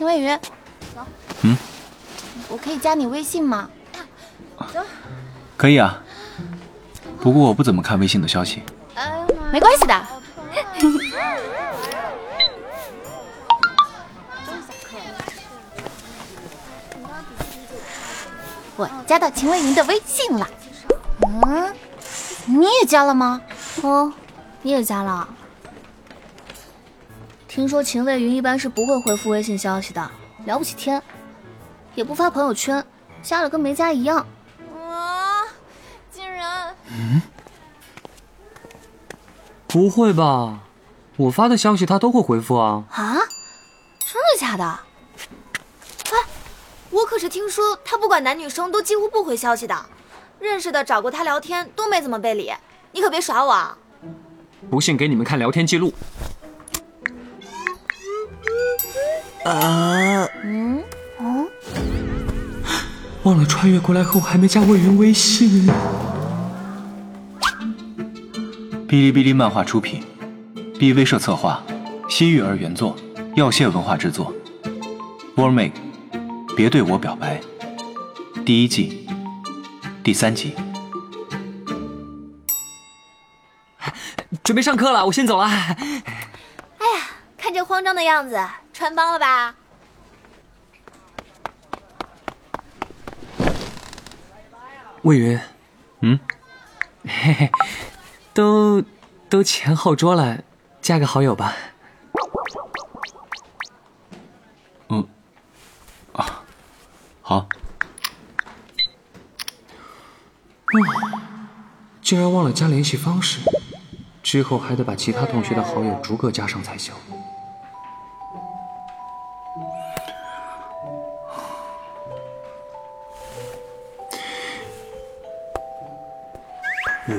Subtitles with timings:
[0.00, 0.34] 秦魏云，
[0.94, 1.06] 走。
[1.42, 1.54] 嗯，
[2.48, 3.68] 我可以加你微信吗？
[4.72, 4.80] 走。
[5.58, 6.02] 可以啊，
[7.20, 8.62] 不过我不怎么看微信的消息。
[9.52, 10.06] 没关系的。
[18.78, 20.48] 我加到秦魏云的微信了。
[21.46, 21.74] 嗯，
[22.46, 23.42] 你也加了吗？
[23.82, 24.10] 哦，
[24.62, 25.28] 你也加了。
[27.60, 30.10] 听说秦魏云一般是不会回复微信消息的，
[30.46, 31.02] 聊不起天，
[31.94, 32.82] 也不发朋友圈，
[33.20, 34.26] 加了跟没加一样。
[34.82, 35.44] 啊，
[36.10, 36.74] 竟然！
[36.86, 37.20] 嗯，
[39.68, 40.60] 不会吧？
[41.18, 42.82] 我发的消息他都会回复啊。
[42.92, 43.18] 啊？
[44.06, 44.64] 真的假的？
[44.64, 46.18] 哎，
[46.88, 49.84] 我可是听说他不管男女生都几乎不回消息的，
[50.38, 52.50] 认识的找过他聊天都没怎么被理，
[52.92, 53.76] 你可别耍我啊！
[54.70, 55.92] 不信给你们看聊天记录。
[59.44, 60.82] 啊，嗯，
[61.18, 61.46] 哦，
[63.22, 65.66] 忘了穿越过来后还没加魏云微信。
[68.86, 70.04] 哔哩哔哩漫画出品
[70.78, 71.62] ，B V 社策划，
[72.08, 72.96] 西域儿原作，
[73.34, 74.32] 药械文化制作。
[75.36, 75.74] War Make，
[76.56, 77.40] 别对我表白。
[78.44, 79.08] 第一季，
[80.02, 80.54] 第三集。
[84.42, 85.44] 准备上课了，我先走了。
[85.44, 87.06] 哎呀，
[87.38, 88.38] 看这慌张的样子。
[88.80, 89.54] 穿帮了吧，
[95.02, 95.38] 魏云，
[96.00, 96.18] 嗯，
[97.04, 97.50] 嘿嘿，
[98.32, 98.82] 都
[99.28, 100.42] 都前后桌了，
[100.80, 101.54] 加个好友吧。
[104.88, 105.06] 嗯，
[106.14, 106.42] 啊，
[107.20, 107.46] 好。
[110.72, 110.80] 嗯，
[112.00, 113.40] 竟然忘了加联系方式，
[114.22, 116.94] 之后还得把其他同学的好友逐个加上才行。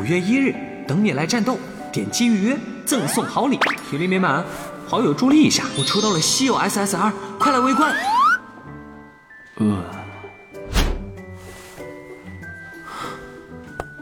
[0.01, 0.56] 五月一日，
[0.88, 1.59] 等你来战斗，
[1.91, 2.57] 点击预约
[2.88, 3.59] 赠送好礼。
[3.88, 4.44] 体力没满，
[4.88, 5.63] 好友助力一下。
[5.78, 7.95] 我抽到了稀有 SSR，快来围观。
[9.57, 9.85] 呃，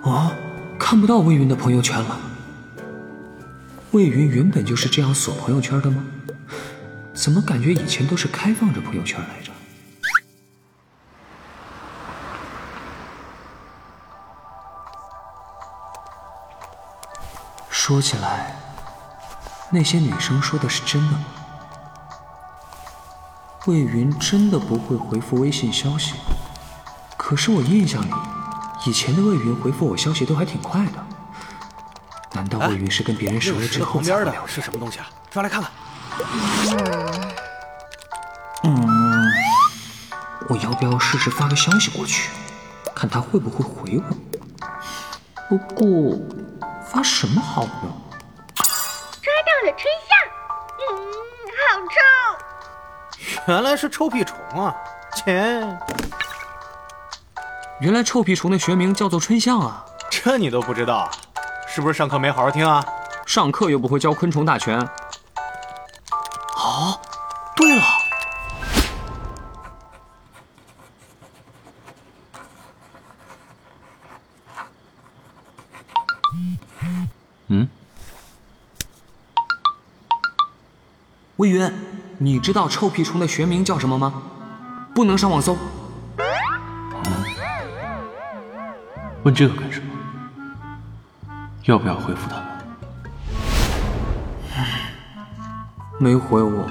[0.04, 0.32] 哦，
[0.80, 2.18] 看不到魏云的朋友圈了。
[3.92, 6.06] 魏云原本就是这样锁朋友圈的吗？
[7.14, 9.52] 怎么感觉以前都是开放着朋友圈来着？
[17.90, 18.56] 说起来，
[19.72, 21.26] 那些女生说的是真的吗？
[23.66, 26.14] 魏云真的不会回复微信消息？
[27.18, 28.14] 可是我印象里，
[28.86, 31.04] 以前的魏云回复我消息都还挺快的。
[32.34, 35.10] 难道魏云是跟别人熟了之后才的是什么东西啊？
[35.32, 35.72] 抓来看看。
[38.66, 38.88] 嗯，
[40.48, 42.30] 我要不要试试发个消息过去，
[42.94, 44.04] 看他会不会回我？
[45.50, 46.20] 不过。
[46.92, 47.72] 发什么好呢？
[49.22, 50.18] 抓到了春象，
[50.80, 50.90] 嗯，
[51.56, 51.98] 好臭。
[53.48, 54.76] 原来是臭屁虫啊！
[55.16, 55.32] 切，
[57.80, 59.86] 原来臭屁虫的学名叫做春象啊！
[60.10, 61.10] 这你都不知道，
[61.68, 62.84] 是不是上课没好好听啊？
[63.26, 64.80] 上课又不会教昆虫大全。
[66.56, 67.00] 哦，
[67.56, 67.84] 对了。
[81.40, 81.72] 魏云，
[82.18, 84.22] 你知道臭屁虫的学名叫什么吗？
[84.94, 85.58] 不能上网搜。
[89.24, 89.88] 问这个干什么？
[91.64, 92.46] 要不要回复他们？
[95.98, 96.70] 没回我。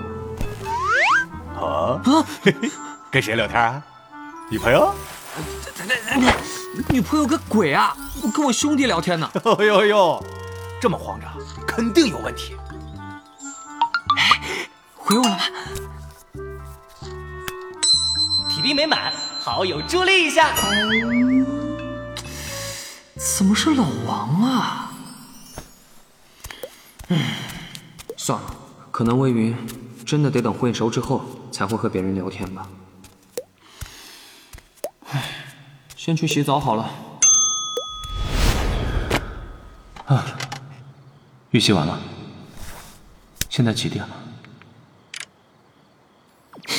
[1.59, 1.97] 啊？
[3.11, 3.83] 跟谁聊天啊？
[4.51, 4.95] 女朋友？
[6.91, 7.97] 女朋友个鬼啊！
[8.23, 9.31] 我跟我兄弟聊天呢。
[9.59, 10.23] 哎呦呦！
[10.79, 11.33] 这么慌张，
[11.67, 12.55] 肯定有问题。
[15.09, 15.45] 回我了吗？
[18.51, 19.11] 体力没满，
[19.41, 20.55] 好友助力一下。
[23.17, 24.93] 怎么是老王啊？
[27.09, 27.19] 嗯，
[28.19, 28.55] 算了，
[28.91, 29.57] 可能魏云
[30.05, 32.69] 真的得等混熟之后才会和别人聊天吧。
[35.09, 35.25] 唉，
[35.97, 36.91] 先去洗澡好了。
[40.05, 40.23] 啊。
[41.53, 41.99] 预习完了，
[43.49, 44.11] 现在几点了？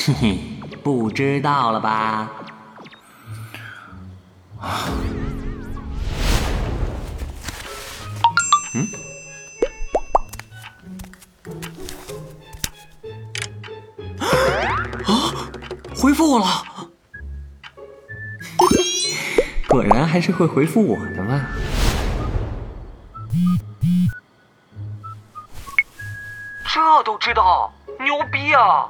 [0.10, 0.40] 哼哼，
[0.84, 2.32] 不知道了吧？
[8.74, 8.88] 嗯？
[14.18, 15.14] 啊！
[15.96, 16.66] 回复我了。
[19.68, 21.40] 果然还是会回复我的嘛。
[26.66, 28.90] 这都知道，牛逼啊！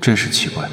[0.00, 0.68] 真是奇怪。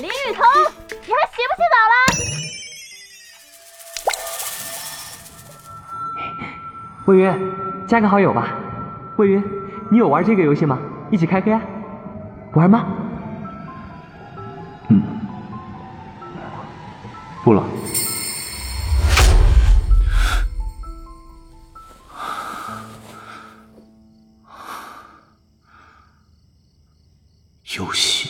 [0.00, 0.42] 林雨桐，
[1.06, 1.94] 你还洗不洗澡了？
[7.06, 7.22] 魏云，
[7.86, 8.54] 加个好友吧。
[9.16, 9.44] 魏云，
[9.90, 10.78] 你有玩这个游戏吗？
[11.10, 11.60] 一起开黑啊？
[12.52, 12.86] 玩吗？
[14.90, 15.17] 嗯，
[17.48, 17.66] 不了。
[27.78, 28.28] 游戏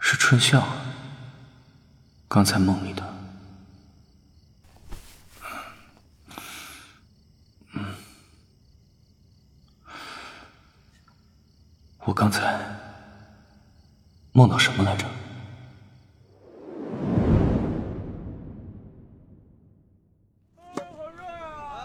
[0.00, 0.66] 是春笑，
[2.26, 3.14] 刚才梦里的。
[7.74, 7.94] 嗯，
[12.00, 12.58] 我刚才
[14.40, 15.04] 梦到什么来着？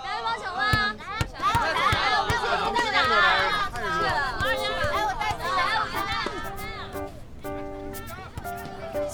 [0.05, 1.43] 来帮小万，来，
[2.17, 3.19] 我们一起去哪儿？
[4.05, 4.07] 来，
[4.95, 5.59] 我带你来。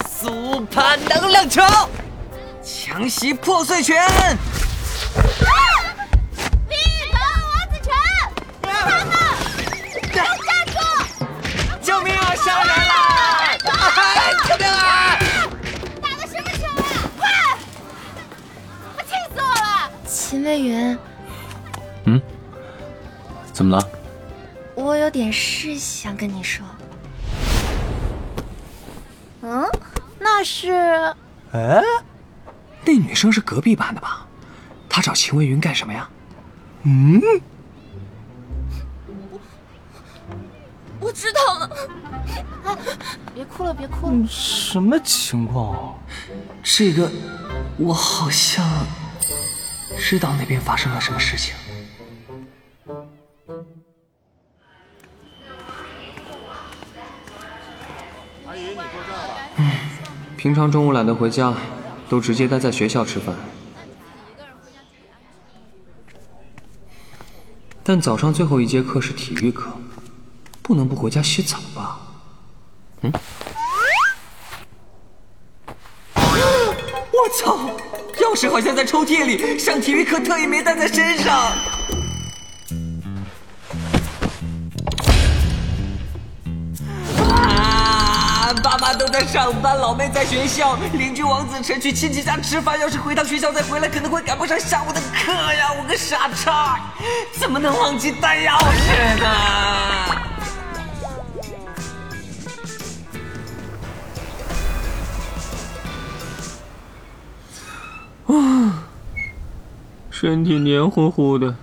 [0.06, 0.20] 苏
[0.66, 1.60] 潘能量球，
[2.62, 4.06] 强袭破碎拳，
[20.12, 20.98] 秦魏云，
[22.04, 22.20] 嗯，
[23.50, 23.88] 怎么了？
[24.74, 26.66] 我有点事想跟你说。
[29.40, 29.64] 嗯，
[30.18, 30.70] 那是
[31.52, 31.82] 哎，
[32.84, 34.26] 那女生是隔壁班的吧？
[34.86, 36.06] 她找秦魏云干什么呀？
[36.82, 37.18] 嗯，
[39.30, 39.40] 我
[41.00, 41.70] 我知道了，
[43.34, 44.26] 别哭了，别哭了。
[44.28, 45.98] 什么情况？
[46.62, 47.10] 这个，
[47.78, 48.62] 我好像
[49.98, 51.54] 知道那边发生了什么事情。
[59.56, 59.66] 嗯，
[60.36, 61.54] 平常中午懒得回家，
[62.08, 63.34] 都直接待在学校吃饭。
[67.82, 69.72] 但早上最后一节课是体育课，
[70.62, 71.98] 不能不回家洗澡吧？
[73.00, 73.12] 嗯。
[76.14, 77.58] 我操！
[78.32, 81.36] 钥匙好像在抽屉里，上体育课特意没带在身上。
[87.18, 88.54] 啊！
[88.64, 95.68] 爸妈都在上班，老妹在学校，邻居王子晨去亲戚家吃饭，要是回趟学校再回来，可能会赶不上下午的课呀！
[95.78, 96.80] 我个傻叉，
[97.38, 100.31] 怎么能忘记带钥匙呢？
[110.10, 111.54] 身体黏糊糊的，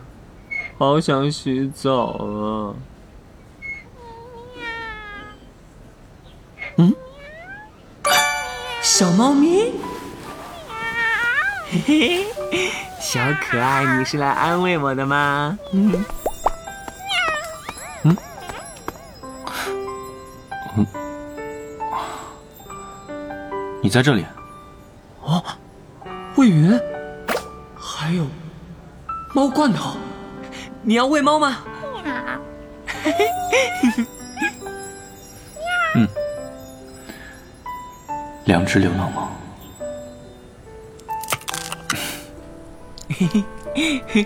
[0.77, 2.75] 好想洗澡啊！
[6.77, 6.93] 嗯，
[8.81, 9.73] 小猫咪，
[11.69, 15.57] 嘿嘿，小可爱，你是来安慰我的吗？
[15.73, 16.05] 嗯，
[18.03, 18.17] 嗯，
[20.77, 20.87] 嗯，
[23.81, 24.25] 你在这里？
[25.21, 25.43] 哦，
[26.39, 26.79] 魏云，
[27.75, 28.25] 还有
[29.35, 29.97] 猫罐头，
[30.81, 31.57] 你要喂猫吗？
[35.95, 36.07] 嗯，
[38.45, 39.29] 两只流浪猫。
[43.09, 43.43] 嘿嘿
[44.07, 44.25] 嘿，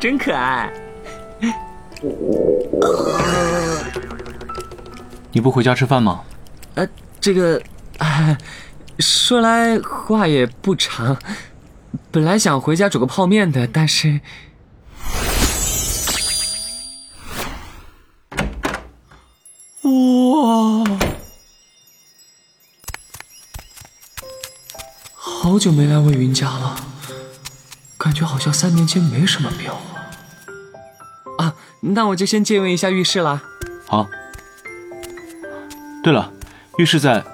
[0.00, 0.72] 真可爱。
[5.30, 6.24] 你不回家吃饭吗？
[6.74, 6.84] 呃，
[7.20, 7.62] 这个，
[7.98, 8.36] 哎，
[8.98, 11.16] 说来话也不长，
[12.10, 14.20] 本来想回家煮个泡面的，但是，
[19.82, 20.84] 哇，
[25.14, 26.76] 好久没来魏云家了，
[27.98, 29.78] 感觉好像三年前没什么变化。
[31.38, 33.42] 啊，那我就先借用一下浴室啦。
[33.86, 34.08] 好。
[36.04, 36.32] 对了，
[36.78, 37.24] 浴室在……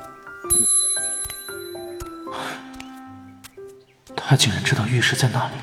[4.28, 5.54] 他竟然知道浴室在哪里。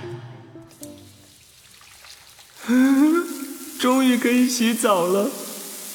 [3.80, 5.30] 终于可以洗澡了，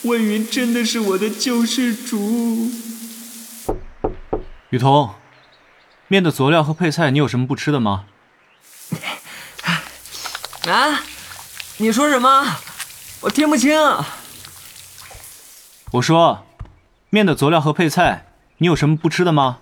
[0.03, 2.71] 魏云真的是我的救世主。
[4.69, 5.13] 雨桐，
[6.07, 8.05] 面的佐料和配菜你有什么不吃的吗？
[10.69, 11.01] 啊？
[11.79, 12.57] 你说什么？
[13.23, 13.77] 我听不清。
[15.91, 16.47] 我说，
[17.09, 18.27] 面的佐料和配菜
[18.59, 19.59] 你有什么不吃的吗？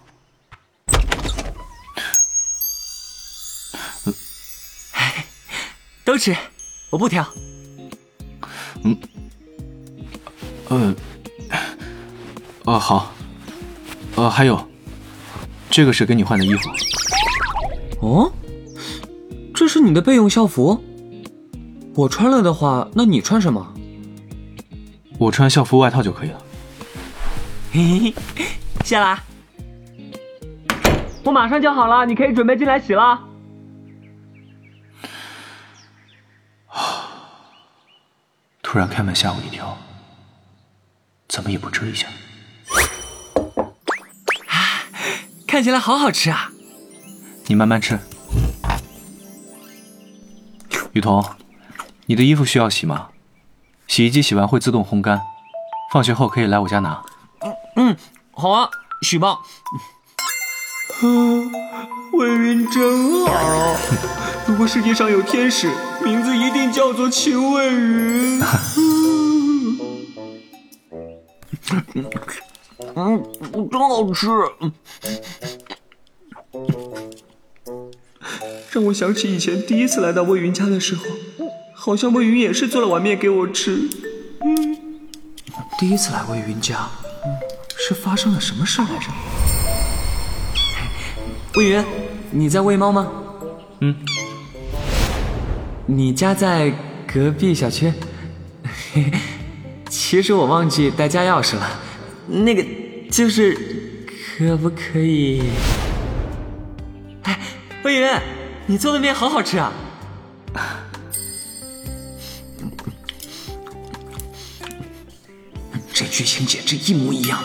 [6.18, 6.36] 都吃，
[6.90, 7.24] 我不挑。
[8.82, 8.96] 嗯，
[10.68, 10.94] 呃，
[12.64, 13.12] 呃，好，
[14.16, 14.68] 呃，还有，
[15.70, 16.70] 这个是给你换的衣服。
[18.00, 18.32] 哦，
[19.54, 20.82] 这是你的备用校服。
[21.94, 23.74] 我穿了的话，那你穿什么？
[25.18, 26.42] 我穿校服外套就可以了。
[27.70, 28.14] 嘿嘿，
[28.82, 29.22] 谢啦。
[31.22, 33.27] 我马上就好了，你可以准备进来洗了。
[38.78, 39.76] 突然开门吓我一跳，
[41.26, 42.06] 怎么也不遮一下？
[45.48, 46.52] 看起来好好吃啊！
[47.46, 47.98] 你慢慢吃。
[50.92, 51.24] 雨桐，
[52.06, 53.08] 你的衣服需要洗吗？
[53.88, 55.22] 洗衣机洗完会自动烘干，
[55.92, 57.02] 放学后可以来我家拿。
[57.74, 57.96] 嗯，
[58.30, 58.70] 好啊，
[59.02, 59.38] 洗吧。
[62.12, 63.76] 魏云真好，
[64.46, 65.68] 如果世界上有天使，
[66.08, 68.42] 名字一定叫做秦卫云。
[72.94, 73.22] 嗯，
[73.70, 74.26] 真好吃。
[78.70, 81.04] 让我想起以前第一次来到魏云家的时候，
[81.74, 83.90] 好像魏云也是做了碗面给我吃。
[84.42, 84.78] 嗯
[85.78, 86.88] 第一次来魏云家，
[87.76, 89.12] 是发生了什么事来着？
[91.56, 91.84] 魏云，
[92.30, 93.12] 你在喂猫吗？
[93.80, 93.94] 嗯。
[95.90, 96.70] 你家在
[97.10, 97.90] 隔壁小区？
[99.88, 101.80] 其实我忘记带家钥匙了。
[102.26, 102.62] 那个，
[103.10, 103.56] 就是，
[104.36, 105.42] 可不可以？
[107.22, 107.40] 哎，
[107.84, 108.06] 魏云，
[108.66, 109.72] 你做的面好好吃啊！
[115.94, 117.42] 这剧情简直一模一样。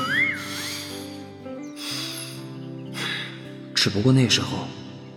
[3.74, 4.68] 只不过那时候，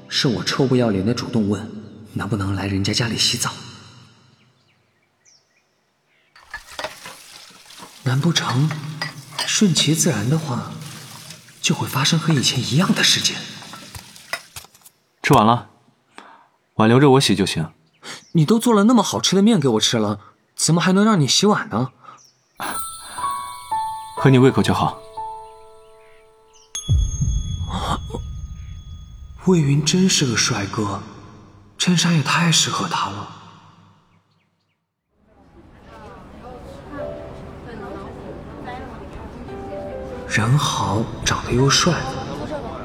[0.09, 1.68] 是我臭不要脸的主动问，
[2.16, 3.52] 能不能来人家家里洗澡。
[8.04, 8.70] 难不成，
[9.46, 10.73] 顺其自然的话，
[11.61, 13.37] 就会发生和以前一样的事件？
[15.23, 15.68] 吃完了，
[16.75, 17.70] 碗留着我洗就行。
[18.32, 20.20] 你都做了那么好吃的面给我吃了，
[20.54, 21.90] 怎么还能让你洗碗呢？
[24.16, 25.02] 合你胃口就好。
[29.46, 31.02] 魏云真是个帅哥，
[31.87, 33.28] 衬衫也太适合他了。
[40.26, 41.95] 人好，长得又帅，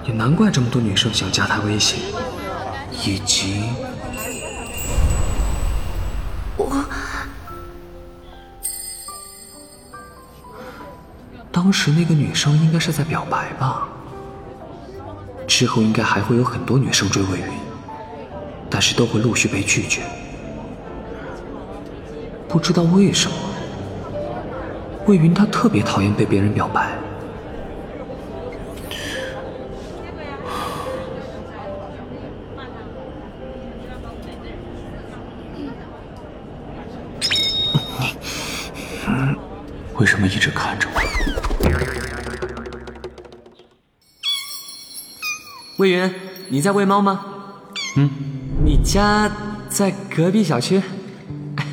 [0.03, 2.13] 也难怪这么多女生想加他微信。
[2.91, 3.63] 以及，
[6.55, 6.85] 我
[11.51, 13.87] 当时那个女生应该是在表白吧？
[15.47, 17.45] 之后应该还会有很多女生追魏云，
[18.81, 20.01] 是都会陆续被拒绝。
[22.49, 23.35] 不知道为什么，
[25.05, 26.97] 魏云他特别讨厌被别人表白。
[39.97, 40.99] 为什么一直看着我？
[45.77, 46.13] 魏云，
[46.49, 47.23] 你在喂猫吗？
[47.95, 48.40] 嗯。
[48.63, 49.29] 你家
[49.69, 50.81] 在隔壁小区？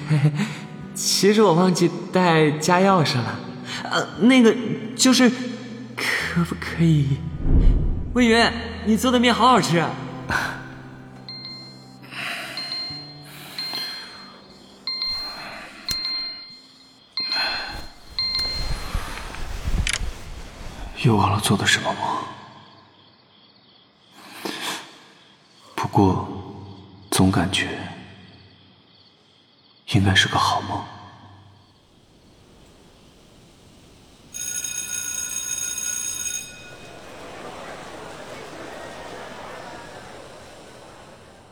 [0.94, 3.38] 其实我忘记带家钥匙了。
[3.84, 4.54] 呃，那个
[4.96, 5.28] 就是，
[5.96, 7.18] 可不可以？
[8.14, 8.50] 魏云，
[8.86, 9.78] 你做的面好好吃。
[9.78, 9.90] 啊
[21.04, 22.02] 又忘了做的什么梦？
[25.76, 26.37] 不过，
[27.18, 27.66] 总感觉
[29.88, 30.78] 应该是个好梦。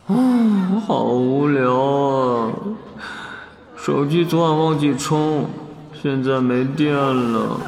[0.06, 2.52] 啊，好无聊啊！
[3.76, 5.50] 手机昨晚忘记充，
[6.00, 7.60] 现在没电了。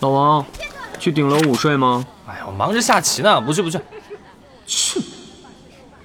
[0.00, 0.44] 老王，
[0.98, 2.04] 去顶楼午睡吗？
[2.26, 3.80] 哎呀，我忙着下棋呢，不去不去。
[4.66, 5.00] 切，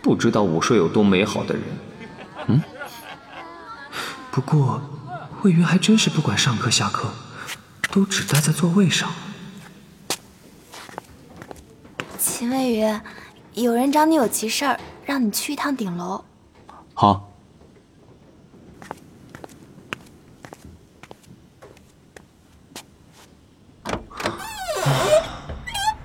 [0.08, 1.64] 不知道午睡有多美好的人。
[2.48, 2.62] 嗯，
[4.32, 4.82] 不过
[5.42, 7.12] 魏云还真是不管上课下课，
[7.92, 9.12] 都只待在座位上。
[12.18, 13.02] 秦魏云，
[13.56, 16.24] 有人找你有急事儿，让你去一趟顶楼。
[16.94, 17.30] 好。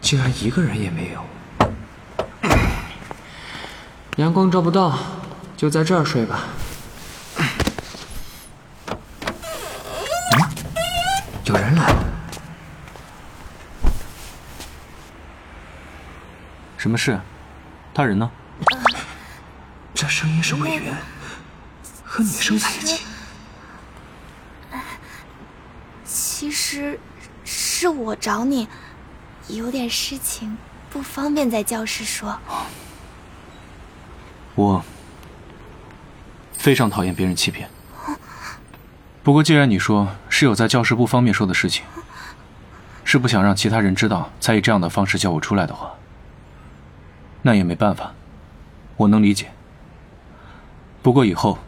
[0.00, 1.22] 竟然一个人也没有。
[4.32, 4.98] 阳光照不到，
[5.58, 6.44] 就在这儿睡吧。
[11.44, 12.04] 有人来了。
[16.78, 17.20] 什么事？
[17.92, 18.30] 他人呢？
[19.92, 20.96] 这声音是魏源，
[22.02, 23.04] 和女生在一起。
[26.06, 26.98] 其实
[27.44, 28.66] 是我找你，
[29.48, 30.56] 有点事情
[30.88, 32.40] 不方便在教室说。
[34.54, 34.84] 我
[36.52, 37.68] 非常讨厌别人欺骗。
[39.22, 41.84] 不过既然你说是有在教室不方便说的事情，
[43.04, 45.92] 是不想让其他人知道，才以这样的方式叫我出来的话，
[47.42, 48.12] 那也没办法，
[48.96, 49.50] 我能理解。
[51.02, 51.58] 不过以后，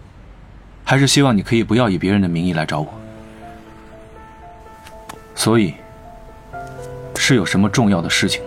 [0.85, 2.93] 还是希望你可以不要以别人的名义来找我。
[5.35, 5.75] 所以，
[7.17, 8.43] 是有什么重要的事情？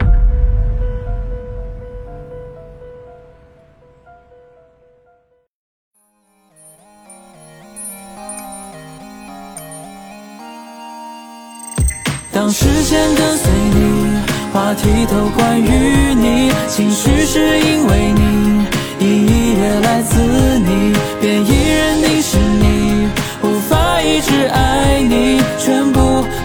[14.77, 18.65] 剔透关于你，情绪是因为你，
[18.99, 20.19] 意义也来自
[20.59, 23.09] 你，便依然你是你，
[23.43, 25.99] 无法一直爱你，全部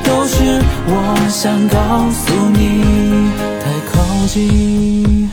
[0.04, 3.30] 都是我想告诉你。
[3.62, 5.30] 太靠近，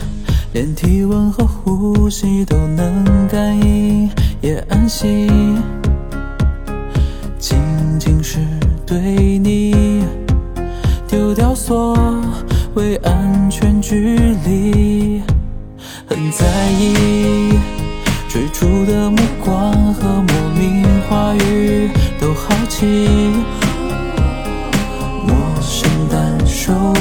[0.52, 5.59] 连体温和呼吸都能感应，也安心，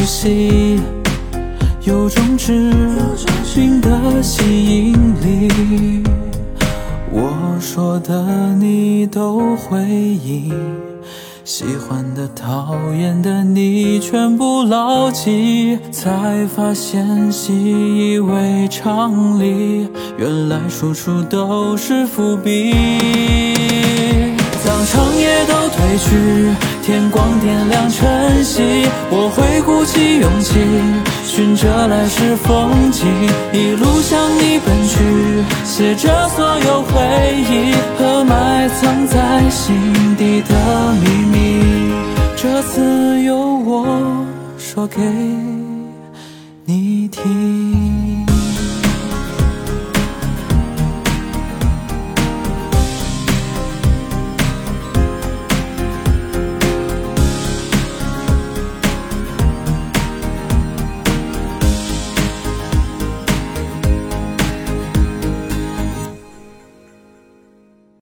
[0.09, 0.81] 熟悉，
[1.83, 2.51] 有种致
[3.55, 6.03] 命的吸引力。
[7.11, 10.51] 我说的你都回应。
[11.43, 22.73] 喜欢的、讨厌的，你全部牢记，才发现习以为常理，原来处处都是伏笔。
[24.65, 28.61] 当长夜都褪去，天光点亮晨曦，
[29.09, 30.59] 我会鼓起勇气，
[31.25, 33.07] 循着来时风景，
[33.51, 34.99] 一路向你奔去，
[35.65, 36.93] 写着所有回
[37.49, 41.93] 忆和埋藏在心底的秘密。
[42.35, 44.25] 这次由我
[44.59, 45.01] 说给
[46.65, 48.18] 你听。